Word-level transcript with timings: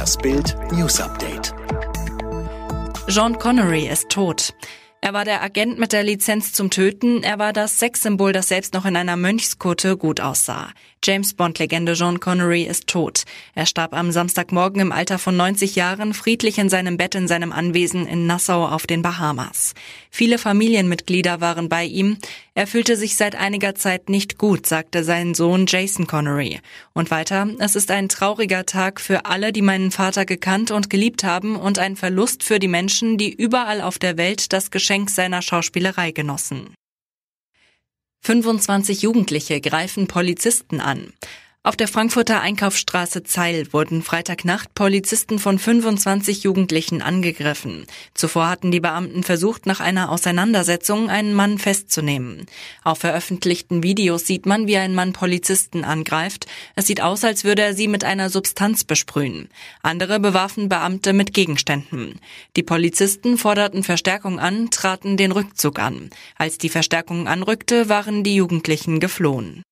Das 0.00 0.16
Bild 0.16 0.56
News 0.72 0.98
Update. 0.98 1.52
John 3.06 3.38
Connery 3.38 3.86
ist 3.86 4.08
tot. 4.08 4.54
Er 5.02 5.14
war 5.14 5.24
der 5.24 5.42
Agent 5.42 5.78
mit 5.78 5.92
der 5.92 6.02
Lizenz 6.02 6.52
zum 6.52 6.68
Töten. 6.68 7.22
Er 7.22 7.38
war 7.38 7.54
das 7.54 7.78
Sexsymbol, 7.78 8.32
das 8.32 8.48
selbst 8.48 8.74
noch 8.74 8.84
in 8.84 8.96
einer 8.96 9.16
Mönchskutte 9.16 9.96
gut 9.96 10.20
aussah. 10.20 10.74
James 11.02 11.32
Bond-Legende 11.32 11.94
John 11.94 12.20
Connery 12.20 12.64
ist 12.64 12.86
tot. 12.86 13.22
Er 13.54 13.64
starb 13.64 13.94
am 13.94 14.12
Samstagmorgen 14.12 14.82
im 14.82 14.92
Alter 14.92 15.18
von 15.18 15.34
90 15.34 15.74
Jahren 15.74 16.12
friedlich 16.12 16.58
in 16.58 16.68
seinem 16.68 16.98
Bett 16.98 17.14
in 17.14 17.26
seinem 17.26 17.52
Anwesen 17.52 18.06
in 18.06 18.26
Nassau 18.26 18.66
auf 18.66 18.86
den 18.86 19.00
Bahamas. 19.00 19.72
Viele 20.10 20.36
Familienmitglieder 20.36 21.40
waren 21.40 21.70
bei 21.70 21.84
ihm. 21.84 22.18
Er 22.52 22.66
fühlte 22.66 22.96
sich 22.96 23.16
seit 23.16 23.34
einiger 23.34 23.74
Zeit 23.74 24.10
nicht 24.10 24.36
gut, 24.36 24.66
sagte 24.66 25.02
sein 25.02 25.34
Sohn 25.34 25.64
Jason 25.66 26.06
Connery. 26.06 26.60
Und 26.92 27.10
weiter, 27.10 27.48
es 27.60 27.76
ist 27.76 27.90
ein 27.90 28.10
trauriger 28.10 28.66
Tag 28.66 29.00
für 29.00 29.24
alle, 29.24 29.52
die 29.52 29.62
meinen 29.62 29.92
Vater 29.92 30.26
gekannt 30.26 30.70
und 30.70 30.90
geliebt 30.90 31.24
haben 31.24 31.56
und 31.56 31.78
ein 31.78 31.96
Verlust 31.96 32.42
für 32.42 32.58
die 32.58 32.68
Menschen, 32.68 33.16
die 33.16 33.32
überall 33.32 33.80
auf 33.80 33.98
der 33.98 34.18
Welt 34.18 34.52
das 34.52 34.70
Geschenk 34.90 35.08
seiner 35.08 35.40
Schauspielerei 35.40 36.10
genossen. 36.10 36.74
25 38.22 39.02
Jugendliche 39.02 39.60
greifen 39.60 40.08
Polizisten 40.08 40.80
an. 40.80 41.12
Auf 41.62 41.76
der 41.76 41.88
Frankfurter 41.88 42.40
Einkaufsstraße 42.40 43.22
Zeil 43.22 43.70
wurden 43.74 44.00
Freitagnacht 44.00 44.74
Polizisten 44.74 45.38
von 45.38 45.58
25 45.58 46.42
Jugendlichen 46.42 47.02
angegriffen. 47.02 47.84
Zuvor 48.14 48.48
hatten 48.48 48.70
die 48.70 48.80
Beamten 48.80 49.22
versucht, 49.24 49.66
nach 49.66 49.80
einer 49.80 50.10
Auseinandersetzung 50.10 51.10
einen 51.10 51.34
Mann 51.34 51.58
festzunehmen. 51.58 52.46
Auf 52.82 53.00
veröffentlichten 53.00 53.82
Videos 53.82 54.26
sieht 54.26 54.46
man, 54.46 54.68
wie 54.68 54.78
ein 54.78 54.94
Mann 54.94 55.12
Polizisten 55.12 55.84
angreift. 55.84 56.46
Es 56.76 56.86
sieht 56.86 57.02
aus, 57.02 57.24
als 57.24 57.44
würde 57.44 57.60
er 57.60 57.74
sie 57.74 57.88
mit 57.88 58.04
einer 58.04 58.30
Substanz 58.30 58.84
besprühen. 58.84 59.50
Andere 59.82 60.18
bewarfen 60.18 60.70
Beamte 60.70 61.12
mit 61.12 61.34
Gegenständen. 61.34 62.20
Die 62.56 62.62
Polizisten 62.62 63.36
forderten 63.36 63.84
Verstärkung 63.84 64.40
an, 64.40 64.70
traten 64.70 65.18
den 65.18 65.30
Rückzug 65.30 65.78
an. 65.78 66.08
Als 66.36 66.56
die 66.56 66.70
Verstärkung 66.70 67.28
anrückte, 67.28 67.90
waren 67.90 68.24
die 68.24 68.36
Jugendlichen 68.36 68.98
geflohen. 68.98 69.62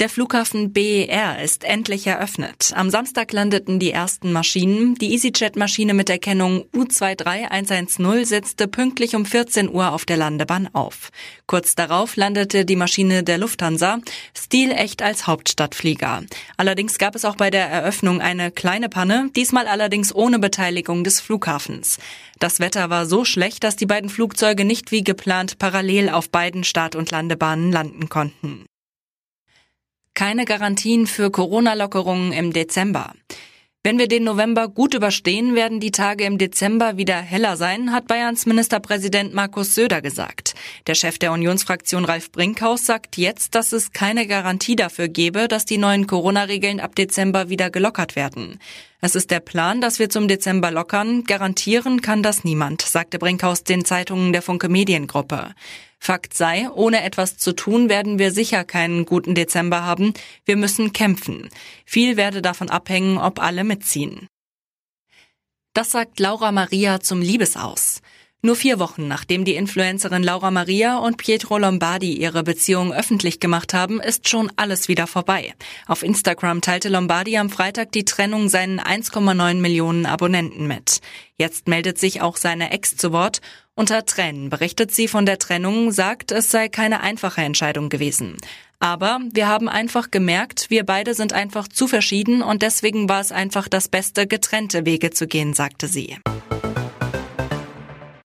Der 0.00 0.08
Flughafen 0.08 0.72
BER 0.72 1.40
ist 1.40 1.62
endlich 1.62 2.04
eröffnet. 2.08 2.72
Am 2.74 2.90
Samstag 2.90 3.32
landeten 3.32 3.78
die 3.78 3.92
ersten 3.92 4.32
Maschinen. 4.32 4.96
Die 4.96 5.14
EasyJet-Maschine 5.14 5.94
mit 5.94 6.08
der 6.08 6.18
Kennung 6.18 6.64
U23110 6.74 8.24
setzte 8.24 8.66
pünktlich 8.66 9.14
um 9.14 9.24
14 9.24 9.72
Uhr 9.72 9.92
auf 9.92 10.04
der 10.04 10.16
Landebahn 10.16 10.68
auf. 10.72 11.10
Kurz 11.46 11.76
darauf 11.76 12.16
landete 12.16 12.64
die 12.64 12.74
Maschine 12.74 13.22
der 13.22 13.38
Lufthansa, 13.38 14.00
stilecht 14.36 15.00
als 15.00 15.28
Hauptstadtflieger. 15.28 16.24
Allerdings 16.56 16.98
gab 16.98 17.14
es 17.14 17.24
auch 17.24 17.36
bei 17.36 17.50
der 17.50 17.68
Eröffnung 17.68 18.20
eine 18.20 18.50
kleine 18.50 18.88
Panne, 18.88 19.30
diesmal 19.36 19.68
allerdings 19.68 20.12
ohne 20.12 20.40
Beteiligung 20.40 21.04
des 21.04 21.20
Flughafens. 21.20 21.98
Das 22.40 22.58
Wetter 22.58 22.90
war 22.90 23.06
so 23.06 23.24
schlecht, 23.24 23.62
dass 23.62 23.76
die 23.76 23.86
beiden 23.86 24.10
Flugzeuge 24.10 24.64
nicht 24.64 24.90
wie 24.90 25.04
geplant 25.04 25.60
parallel 25.60 26.08
auf 26.08 26.30
beiden 26.30 26.64
Start- 26.64 26.96
und 26.96 27.12
Landebahnen 27.12 27.70
landen 27.70 28.08
konnten. 28.08 28.66
Keine 30.14 30.44
Garantien 30.44 31.08
für 31.08 31.32
Corona-Lockerungen 31.32 32.32
im 32.32 32.52
Dezember. 32.52 33.14
Wenn 33.82 33.98
wir 33.98 34.06
den 34.06 34.22
November 34.22 34.68
gut 34.68 34.94
überstehen, 34.94 35.56
werden 35.56 35.80
die 35.80 35.90
Tage 35.90 36.22
im 36.22 36.38
Dezember 36.38 36.96
wieder 36.96 37.16
heller 37.16 37.56
sein, 37.56 37.92
hat 37.92 38.06
Bayerns 38.06 38.46
Ministerpräsident 38.46 39.34
Markus 39.34 39.74
Söder 39.74 40.00
gesagt. 40.02 40.54
Der 40.86 40.94
Chef 40.94 41.18
der 41.18 41.32
Unionsfraktion 41.32 42.04
Ralf 42.04 42.30
Brinkhaus 42.30 42.86
sagt 42.86 43.16
jetzt, 43.16 43.56
dass 43.56 43.72
es 43.72 43.90
keine 43.90 44.28
Garantie 44.28 44.76
dafür 44.76 45.08
gebe, 45.08 45.48
dass 45.48 45.64
die 45.64 45.78
neuen 45.78 46.06
Corona-Regeln 46.06 46.78
ab 46.78 46.94
Dezember 46.94 47.48
wieder 47.48 47.70
gelockert 47.70 48.14
werden. 48.14 48.60
Es 49.00 49.16
ist 49.16 49.32
der 49.32 49.40
Plan, 49.40 49.80
dass 49.80 49.98
wir 49.98 50.08
zum 50.08 50.28
Dezember 50.28 50.70
lockern. 50.70 51.24
Garantieren 51.24 52.02
kann 52.02 52.22
das 52.22 52.44
niemand, 52.44 52.82
sagte 52.82 53.18
Brinkhaus 53.18 53.64
den 53.64 53.84
Zeitungen 53.84 54.32
der 54.32 54.42
Funke 54.42 54.68
Mediengruppe. 54.68 55.54
Fakt 56.04 56.34
sei, 56.34 56.68
ohne 56.70 57.02
etwas 57.02 57.38
zu 57.38 57.54
tun, 57.54 57.88
werden 57.88 58.18
wir 58.18 58.30
sicher 58.30 58.62
keinen 58.64 59.06
guten 59.06 59.34
Dezember 59.34 59.84
haben. 59.84 60.12
Wir 60.44 60.54
müssen 60.54 60.92
kämpfen. 60.92 61.48
Viel 61.86 62.18
werde 62.18 62.42
davon 62.42 62.68
abhängen, 62.68 63.16
ob 63.16 63.40
alle 63.40 63.64
mitziehen. 63.64 64.28
Das 65.72 65.92
sagt 65.92 66.20
Laura 66.20 66.52
Maria 66.52 67.00
zum 67.00 67.22
Liebesaus. 67.22 68.02
Nur 68.44 68.56
vier 68.56 68.78
Wochen 68.78 69.08
nachdem 69.08 69.46
die 69.46 69.54
Influencerin 69.54 70.22
Laura 70.22 70.50
Maria 70.50 70.98
und 70.98 71.16
Pietro 71.16 71.56
Lombardi 71.56 72.12
ihre 72.12 72.42
Beziehung 72.42 72.92
öffentlich 72.92 73.40
gemacht 73.40 73.72
haben, 73.72 74.02
ist 74.02 74.28
schon 74.28 74.52
alles 74.56 74.86
wieder 74.86 75.06
vorbei. 75.06 75.54
Auf 75.86 76.02
Instagram 76.02 76.60
teilte 76.60 76.90
Lombardi 76.90 77.38
am 77.38 77.48
Freitag 77.48 77.92
die 77.92 78.04
Trennung 78.04 78.50
seinen 78.50 78.80
1,9 78.80 79.54
Millionen 79.54 80.04
Abonnenten 80.04 80.66
mit. 80.66 81.00
Jetzt 81.38 81.68
meldet 81.68 81.96
sich 81.96 82.20
auch 82.20 82.36
seine 82.36 82.70
Ex 82.70 82.98
zu 82.98 83.12
Wort. 83.12 83.40
Unter 83.76 84.04
Tränen 84.04 84.50
berichtet 84.50 84.92
sie 84.92 85.08
von 85.08 85.24
der 85.24 85.38
Trennung, 85.38 85.90
sagt, 85.90 86.30
es 86.30 86.50
sei 86.50 86.68
keine 86.68 87.00
einfache 87.00 87.40
Entscheidung 87.40 87.88
gewesen. 87.88 88.36
Aber 88.78 89.20
wir 89.32 89.48
haben 89.48 89.70
einfach 89.70 90.10
gemerkt, 90.10 90.68
wir 90.68 90.84
beide 90.84 91.14
sind 91.14 91.32
einfach 91.32 91.66
zu 91.66 91.88
verschieden 91.88 92.42
und 92.42 92.60
deswegen 92.60 93.08
war 93.08 93.22
es 93.22 93.32
einfach 93.32 93.68
das 93.68 93.88
Beste, 93.88 94.26
getrennte 94.26 94.84
Wege 94.84 95.12
zu 95.12 95.26
gehen, 95.26 95.54
sagte 95.54 95.88
sie. 95.88 96.18